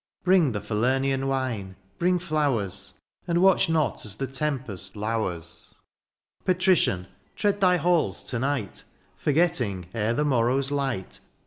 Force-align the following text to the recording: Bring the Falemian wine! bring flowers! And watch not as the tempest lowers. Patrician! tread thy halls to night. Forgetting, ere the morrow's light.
Bring 0.23 0.51
the 0.53 0.61
Falemian 0.61 1.27
wine! 1.27 1.75
bring 1.99 2.17
flowers! 2.17 2.95
And 3.27 3.39
watch 3.39 3.69
not 3.69 4.03
as 4.03 4.15
the 4.15 4.25
tempest 4.25 4.95
lowers. 4.95 5.75
Patrician! 6.43 7.05
tread 7.35 7.61
thy 7.61 7.77
halls 7.77 8.23
to 8.31 8.39
night. 8.39 8.83
Forgetting, 9.15 9.85
ere 9.93 10.15
the 10.15 10.25
morrow's 10.25 10.71
light. 10.71 11.19